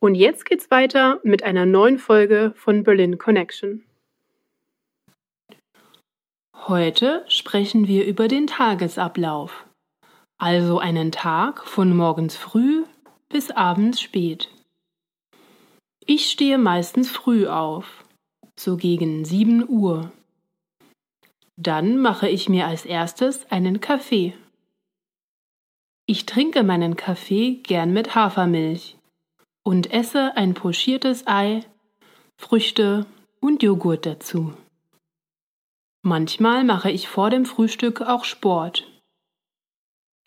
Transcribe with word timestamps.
Und 0.00 0.14
jetzt 0.14 0.44
geht's 0.44 0.70
weiter 0.70 1.20
mit 1.22 1.42
einer 1.42 1.66
neuen 1.66 1.98
Folge 1.98 2.52
von 2.56 2.82
Berlin 2.82 3.18
Connection. 3.18 3.84
Heute 6.66 7.24
sprechen 7.28 7.88
wir 7.88 8.06
über 8.06 8.26
den 8.26 8.46
Tagesablauf, 8.46 9.66
also 10.38 10.78
einen 10.78 11.12
Tag 11.12 11.66
von 11.66 11.94
morgens 11.94 12.36
früh 12.36 12.84
bis 13.28 13.50
abends 13.50 14.00
spät. 14.00 14.50
Ich 16.06 16.30
stehe 16.30 16.56
meistens 16.58 17.10
früh 17.10 17.46
auf, 17.46 18.04
so 18.58 18.76
gegen 18.76 19.24
7 19.24 19.68
Uhr. 19.68 20.12
Dann 21.56 21.98
mache 21.98 22.28
ich 22.28 22.48
mir 22.48 22.66
als 22.66 22.84
erstes 22.84 23.50
einen 23.50 23.80
Kaffee. 23.80 24.34
Ich 26.06 26.26
trinke 26.26 26.62
meinen 26.62 26.96
Kaffee 26.96 27.62
gern 27.62 27.92
mit 27.92 28.14
Hafermilch 28.14 28.96
und 29.64 29.90
esse 29.92 30.36
ein 30.36 30.54
pochiertes 30.54 31.26
Ei, 31.26 31.64
Früchte 32.36 33.06
und 33.40 33.62
Joghurt 33.62 34.06
dazu. 34.06 34.54
Manchmal 36.02 36.64
mache 36.64 36.90
ich 36.90 37.08
vor 37.08 37.30
dem 37.30 37.46
Frühstück 37.46 38.02
auch 38.02 38.24
Sport. 38.24 38.86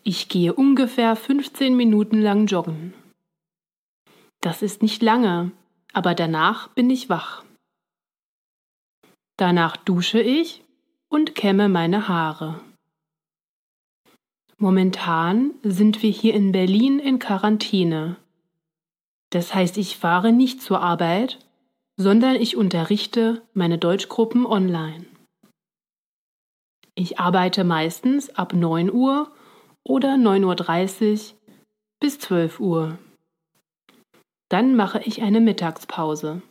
Ich 0.04 0.28
gehe 0.28 0.54
ungefähr 0.54 1.16
15 1.16 1.78
Minuten 1.78 2.20
lang 2.20 2.48
joggen. 2.48 2.94
Das 4.42 4.62
ist 4.62 4.82
nicht 4.82 5.02
lange, 5.02 5.52
aber 5.94 6.16
danach 6.16 6.70
bin 6.70 6.90
ich 6.90 7.10
wach. 7.10 7.44
Danach 9.38 9.78
dusche 9.78 10.20
ich 10.20 10.64
und 11.10 11.36
kämme 11.36 11.70
meine 11.70 12.08
Haare. 12.08 12.60
Momentan 14.58 15.54
sind 15.62 16.02
wir 16.02 16.10
hier 16.10 16.34
in 16.34 16.52
Berlin 16.52 16.98
in 16.98 17.20
Quarantäne. 17.20 18.18
Das 19.32 19.54
heißt, 19.54 19.78
ich 19.78 19.98
fahre 19.98 20.32
nicht 20.32 20.62
zur 20.62 20.82
Arbeit, 20.82 21.40
sondern 21.98 22.36
ich 22.36 22.56
unterrichte 22.56 23.42
meine 23.54 23.78
Deutschgruppen 23.78 24.46
online. 24.46 25.06
Ich 26.96 27.20
arbeite 27.20 27.64
meistens 27.64 28.30
ab 28.36 28.54
9 28.54 28.92
Uhr 28.92 29.32
oder 29.84 30.16
9.30 30.16 31.34
Uhr 31.34 31.38
bis 32.00 32.20
12 32.20 32.60
Uhr. 32.60 32.98
Dann 34.50 34.76
mache 34.76 35.02
ich 35.04 35.22
eine 35.22 35.42
Mittagspause. 35.42 36.42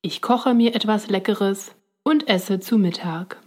Ich 0.00 0.22
koche 0.22 0.54
mir 0.54 0.74
etwas 0.74 1.08
Leckeres 1.08 1.74
und 2.04 2.28
esse 2.28 2.60
zu 2.60 2.78
Mittag. 2.78 3.42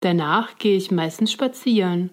Danach 0.00 0.56
gehe 0.58 0.76
ich 0.76 0.90
meistens 0.90 1.32
spazieren 1.32 2.10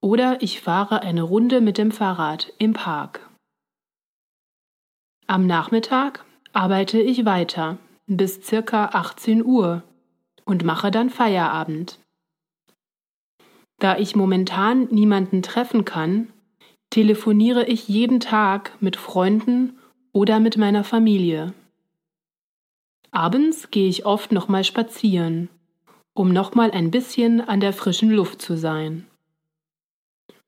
oder 0.00 0.42
ich 0.42 0.60
fahre 0.60 1.02
eine 1.02 1.22
Runde 1.22 1.60
mit 1.60 1.78
dem 1.78 1.90
Fahrrad 1.90 2.52
im 2.58 2.72
Park. 2.72 3.31
Am 5.26 5.46
Nachmittag 5.46 6.24
arbeite 6.52 7.00
ich 7.00 7.24
weiter 7.24 7.78
bis 8.06 8.42
circa 8.42 8.86
18 8.86 9.44
Uhr 9.44 9.82
und 10.44 10.64
mache 10.64 10.90
dann 10.90 11.10
Feierabend. 11.10 11.98
Da 13.78 13.96
ich 13.96 14.14
momentan 14.14 14.88
niemanden 14.90 15.42
treffen 15.42 15.84
kann, 15.84 16.28
telefoniere 16.90 17.64
ich 17.64 17.88
jeden 17.88 18.20
Tag 18.20 18.72
mit 18.80 18.96
Freunden 18.96 19.78
oder 20.12 20.40
mit 20.40 20.56
meiner 20.56 20.84
Familie. 20.84 21.54
Abends 23.10 23.70
gehe 23.70 23.88
ich 23.88 24.04
oft 24.04 24.32
nochmal 24.32 24.64
spazieren, 24.64 25.48
um 26.14 26.32
nochmal 26.32 26.70
ein 26.70 26.90
bisschen 26.90 27.40
an 27.40 27.60
der 27.60 27.72
frischen 27.72 28.10
Luft 28.10 28.42
zu 28.42 28.56
sein. 28.56 29.06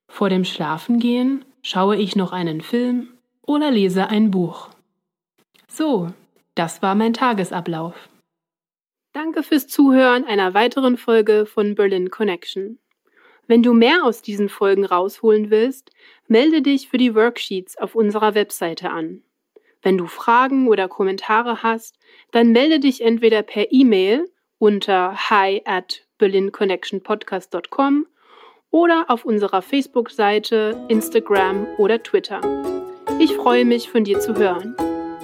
Vor 0.06 0.28
dem 0.28 0.44
Schlafengehen 0.44 1.44
schaue 1.62 1.96
ich 1.96 2.14
noch 2.14 2.32
einen 2.32 2.60
Film 2.60 3.13
oder 3.46 3.70
lese 3.70 4.08
ein 4.08 4.30
Buch. 4.30 4.70
So, 5.68 6.12
das 6.54 6.82
war 6.82 6.94
mein 6.94 7.12
Tagesablauf. 7.14 7.94
Danke 9.12 9.42
fürs 9.42 9.68
Zuhören 9.68 10.24
einer 10.24 10.54
weiteren 10.54 10.96
Folge 10.96 11.46
von 11.46 11.74
Berlin 11.74 12.10
Connection. 12.10 12.78
Wenn 13.46 13.62
du 13.62 13.74
mehr 13.74 14.04
aus 14.04 14.22
diesen 14.22 14.48
Folgen 14.48 14.84
rausholen 14.84 15.50
willst, 15.50 15.90
melde 16.28 16.62
dich 16.62 16.88
für 16.88 16.98
die 16.98 17.14
Worksheets 17.14 17.76
auf 17.76 17.94
unserer 17.94 18.34
Webseite 18.34 18.90
an. 18.90 19.22
Wenn 19.82 19.98
du 19.98 20.06
Fragen 20.06 20.66
oder 20.68 20.88
Kommentare 20.88 21.62
hast, 21.62 21.98
dann 22.30 22.52
melde 22.52 22.80
dich 22.80 23.02
entweder 23.02 23.42
per 23.42 23.70
E-Mail 23.70 24.30
unter 24.58 25.14
hi 25.28 25.60
at 25.66 26.06
berlinconnectionpodcast.com 26.18 28.06
oder 28.70 29.04
auf 29.08 29.24
unserer 29.24 29.60
Facebook-Seite, 29.60 30.86
Instagram 30.88 31.66
oder 31.76 32.02
Twitter. 32.02 32.40
Ich 33.20 33.34
freue 33.34 33.64
mich, 33.64 33.90
von 33.90 34.04
dir 34.04 34.20
zu 34.20 34.34
hören. 34.34 34.74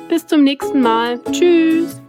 Bis 0.08 0.26
zum 0.26 0.42
nächsten 0.42 0.80
Mal. 0.80 1.20
Tschüss! 1.32 1.99